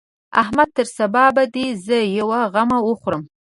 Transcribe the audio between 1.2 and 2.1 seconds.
به دې زه